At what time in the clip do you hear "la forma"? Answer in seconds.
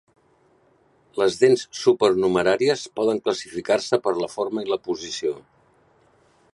4.23-4.65